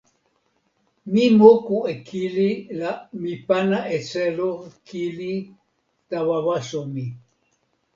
mi 1.11 1.23
moku 1.39 1.77
e 1.91 1.93
kili 2.07 2.49
la 2.79 2.91
mi 3.21 3.31
pana 3.47 3.79
e 3.95 3.97
selo 4.09 4.49
kili 4.87 5.33
tawa 6.09 6.37
waso 6.47 6.81
mi. 6.93 7.05